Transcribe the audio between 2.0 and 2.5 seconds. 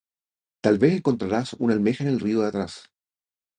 en el río de